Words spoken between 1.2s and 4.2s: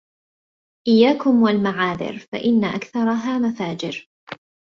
وَالْمَعَاذِرَ فَإِنَّ أَكْثَرَهَا مَفَاجِرُ